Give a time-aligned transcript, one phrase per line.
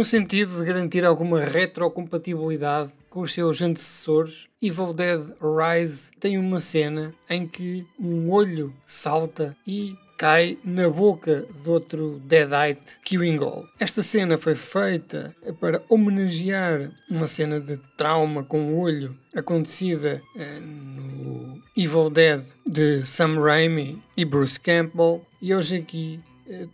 [0.00, 4.48] no sentido de garantir alguma retrocompatibilidade com os seus antecessores.
[4.62, 11.44] Evil Dead Rise tem uma cena em que um olho salta e cai na boca
[11.62, 13.38] de outro Deadite Killing
[13.78, 20.60] Esta cena foi feita para homenagear uma cena de trauma com o olho acontecida eh,
[20.60, 26.20] no Evil Dead de Sam Raimi e Bruce Campbell e hoje aqui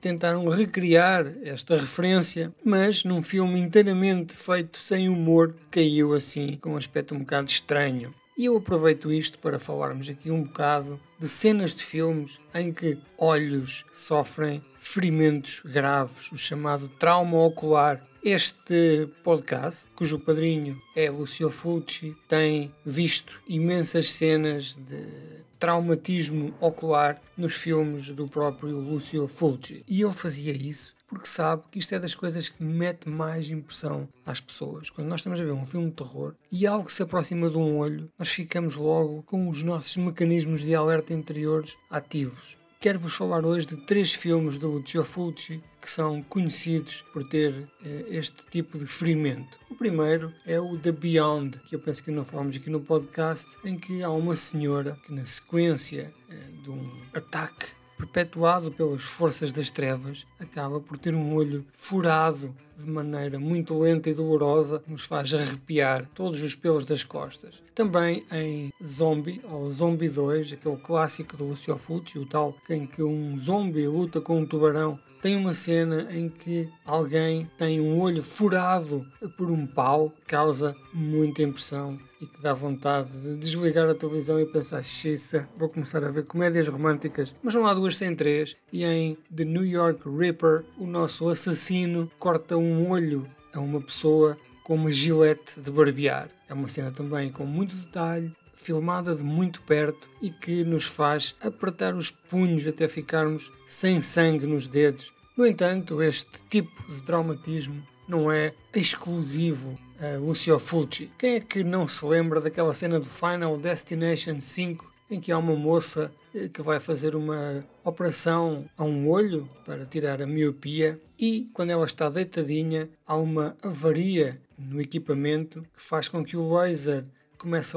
[0.00, 6.76] tentaram recriar esta referência, mas num filme inteiramente feito sem humor, caiu assim com um
[6.76, 8.14] aspecto um bocado estranho.
[8.38, 12.98] E eu aproveito isto para falarmos aqui um bocado de cenas de filmes em que
[13.16, 18.06] olhos sofrem ferimentos graves, o chamado trauma ocular.
[18.22, 27.54] Este podcast, cujo padrinho é Lucio Fulci, tem visto imensas cenas de traumatismo ocular nos
[27.54, 29.84] filmes do próprio Lucio Fulci.
[29.88, 34.08] E ele fazia isso porque sabe que isto é das coisas que mete mais impressão
[34.24, 34.90] às pessoas.
[34.90, 37.78] Quando nós estamos a ver um filme de terror e algo se aproxima de um
[37.78, 42.56] olho, nós ficamos logo com os nossos mecanismos de alerta interiores ativos.
[42.78, 48.04] Quero-vos falar hoje de três filmes de Lucio Fulci que são conhecidos por ter eh,
[48.08, 49.58] este tipo de ferimento.
[49.70, 53.56] O primeiro é o The Beyond, que eu penso que não falamos aqui no podcast,
[53.64, 57.66] em que há uma senhora que, na sequência eh, de um ataque
[57.96, 64.10] perpetuado pelas forças das trevas, acaba por ter um olho furado de maneira muito lenta
[64.10, 67.62] e dolorosa, nos faz arrepiar todos os pelos das costas.
[67.74, 73.02] Também em Zombie, ou Zombie 2, aquele clássico do Lucio Fulci, o tal em que
[73.02, 78.22] um zombie luta com um tubarão tem uma cena em que alguém tem um olho
[78.22, 79.04] furado
[79.36, 84.46] por um pau, causa muita impressão e que dá vontade de desligar a televisão e
[84.46, 88.56] pensar, xiça, vou começar a ver comédias românticas, mas não há duas sem três.
[88.72, 92.56] E em The New York Ripper, o nosso assassino corta
[92.88, 96.28] olho a uma pessoa com uma gilete de barbear.
[96.48, 101.34] É uma cena também com muito detalhe, filmada de muito perto e que nos faz
[101.40, 105.12] apertar os punhos até ficarmos sem sangue nos dedos.
[105.36, 111.10] No entanto, este tipo de traumatismo não é exclusivo a Lucio Fulci.
[111.18, 115.38] Quem é que não se lembra daquela cena do Final Destination 5 em que há
[115.38, 121.00] uma moça eh, que vai fazer uma operação a um olho para tirar a miopia
[121.18, 126.56] e quando ela está deitadinha há uma avaria no equipamento que faz com que o
[126.56, 127.04] laser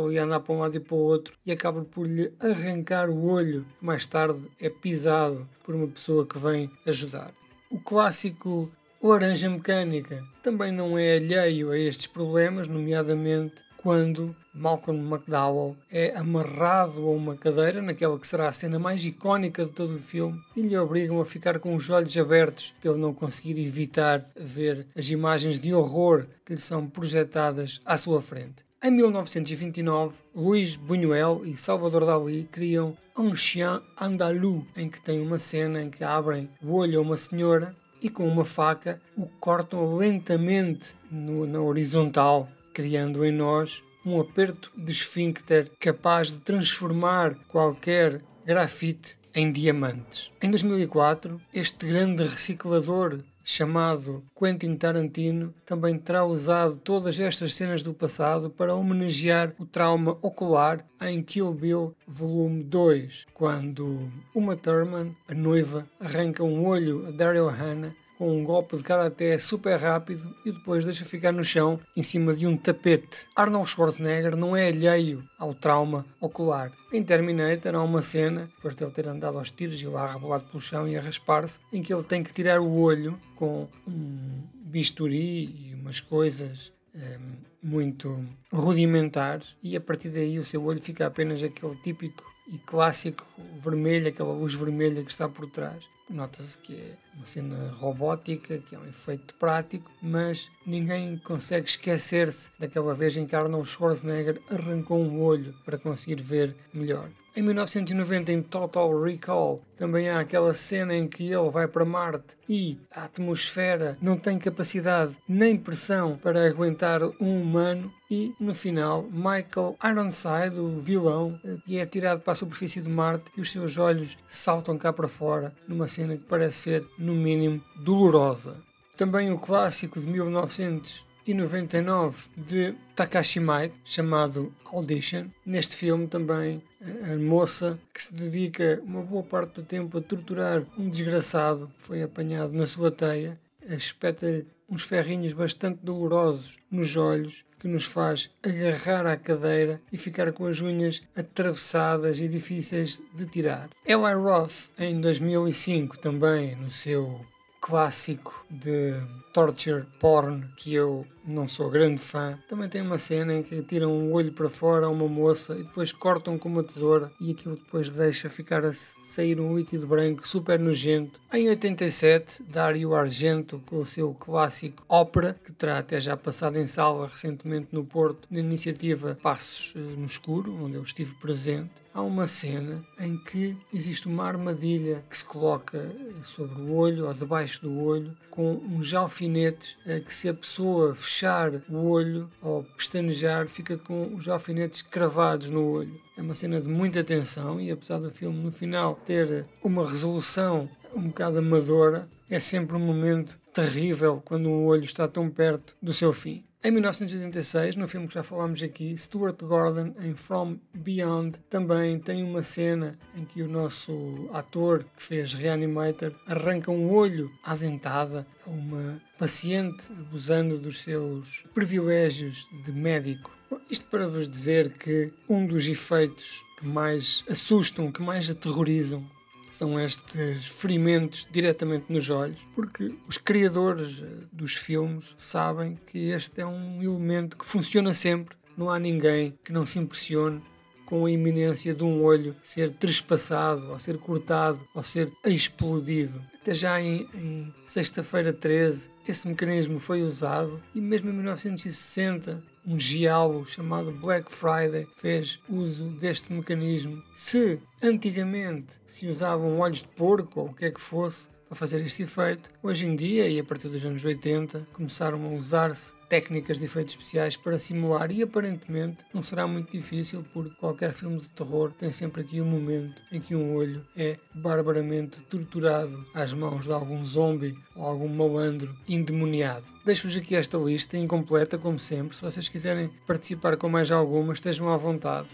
[0.04, 3.10] ali a andar para um lado e para o outro e acaba por lhe arrancar
[3.10, 7.32] o olho, que mais tarde é pisado por uma pessoa que vem ajudar.
[7.70, 15.78] O clássico Laranja Mecânica também não é alheio a estes problemas, nomeadamente quando Malcolm McDowell
[15.90, 20.00] é amarrado a uma cadeira, naquela que será a cena mais icónica de todo o
[20.00, 24.86] filme, e lhe obrigam a ficar com os olhos abertos ele não conseguir evitar ver
[24.98, 28.66] as imagens de horror que lhe são projetadas à sua frente.
[28.84, 35.38] Em 1929, Luís Buñuel e Salvador Dalí criam Un Chien Andalou, em que tem uma
[35.38, 39.96] cena em que abrem o olho a uma senhora e com uma faca o cortam
[39.96, 48.22] lentamente no, na horizontal, criando em nós um aperto de esfíncter capaz de transformar qualquer
[48.46, 50.32] grafite em diamantes.
[50.42, 53.20] Em 2004, este grande reciclador
[53.50, 60.16] chamado Quentin Tarantino, também terá usado todas estas cenas do passado para homenagear o trauma
[60.22, 67.12] ocular em Kill Bill Volume 2, quando Uma Thurman, a noiva, arranca um olho a
[67.12, 71.80] Daryl Hannah com um golpe de karaté super rápido e depois deixa ficar no chão
[71.96, 73.26] em cima de um tapete.
[73.34, 76.70] Arnold Schwarzenegger não é alheio ao trauma ocular.
[76.92, 80.44] Em Terminator há uma cena, depois de ele ter andado aos tiros e lá rebolado
[80.44, 84.44] pelo chão e a raspar-se, em que ele tem que tirar o olho com um
[84.66, 91.08] bisturi e umas coisas um, muito rudimentares e a partir daí o seu olho fica
[91.08, 93.26] apenas aquele típico e clássico
[93.60, 95.86] vermelho, aquela luz vermelha que está por trás.
[96.10, 102.50] Nota-se que é uma cena robótica, que é um efeito prático, mas ninguém consegue esquecer-se
[102.58, 107.10] daquela vez em que Arnold Schwarzenegger arrancou um olho para conseguir ver melhor.
[107.40, 112.36] Em 1990, em Total Recall, também há aquela cena em que ele vai para Marte
[112.50, 117.94] e a atmosfera não tem capacidade nem pressão para aguentar um humano.
[118.12, 121.40] E no final, Michael Ironside, o vilão,
[121.72, 125.56] é tirado para a superfície de Marte e os seus olhos saltam cá para fora,
[125.66, 128.58] numa cena que parece ser, no mínimo, dolorosa.
[128.98, 135.28] Também o clássico de 1900 e 99 de Takashi Miike, chamado Audition.
[135.46, 136.60] Neste filme também
[137.08, 141.84] a moça que se dedica uma boa parte do tempo a torturar um desgraçado que
[141.84, 148.32] foi apanhado na sua teia, espeta-lhe uns ferrinhos bastante dolorosos nos olhos que nos faz
[148.42, 153.70] agarrar à cadeira e ficar com as unhas atravessadas e difíceis de tirar.
[153.86, 157.24] Eli Roth, em 2005, também no seu
[157.60, 158.94] clássico de
[159.34, 162.40] torture porn que eu não sou grande fã.
[162.48, 165.64] Também tem uma cena em que tiram um olho para fora a uma moça e
[165.64, 170.28] depois cortam com uma tesoura e aquilo depois deixa ficar a sair um líquido branco
[170.28, 171.20] super nojento.
[171.32, 176.66] Em 87, Dario Argento com o seu clássico Ópera, que terá até já passado em
[176.66, 181.72] sala recentemente no Porto, na iniciativa Passos eh, no Escuro, onde eu estive presente.
[181.94, 187.08] Há uma cena em que existe uma armadilha que se coloca eh, sobre o olho
[187.08, 192.30] ou debaixo do olho com uns alfinetes eh, que se a pessoa fechar o olho
[192.42, 196.00] ou pestanejar fica com os alfinetes cravados no olho.
[196.18, 200.70] É uma cena de muita tensão e apesar do filme no final ter uma resolução
[200.94, 205.94] um bocado amadora, é sempre um momento terrível quando um olho está tão perto do
[205.94, 206.44] seu fim.
[206.62, 212.22] Em 1986, no filme que já falámos aqui, Stuart Gordon, em From Beyond, também tem
[212.22, 218.28] uma cena em que o nosso ator que fez Reanimator arranca um olho à dentada
[218.46, 223.32] a uma paciente abusando dos seus privilégios de médico.
[223.72, 229.10] Isto para vos dizer que um dos efeitos que mais assustam, que mais aterrorizam
[229.52, 236.42] são estes ferimentos diretamente nos olhos, porque os criadores eh, dos filmes sabem que este
[236.42, 238.38] é um elemento que funciona sempre.
[238.58, 240.42] Não há ninguém que não se impressione
[240.90, 246.20] com a iminência de um olho ser trespassado, ou ser cortado, ou ser explodido.
[246.42, 252.80] Até já em, em Sexta-feira 13, esse mecanismo foi usado e mesmo em 1960 um
[252.80, 257.04] giallo chamado Black Friday fez uso deste mecanismo.
[257.14, 261.84] Se antigamente se usavam olhos de porco ou o que é que fosse para fazer
[261.84, 266.60] este efeito, hoje em dia e a partir dos anos 80 começaram a usar-se técnicas
[266.60, 271.30] de efeitos especiais para simular e aparentemente não será muito difícil porque qualquer filme de
[271.32, 276.66] terror tem sempre aqui um momento em que um olho é barbaramente torturado às mãos
[276.66, 279.66] de algum zombie ou algum malandro endemoniado.
[279.84, 284.72] Deixo-vos aqui esta lista incompleta como sempre, se vocês quiserem participar com mais alguma estejam
[284.72, 285.28] à vontade.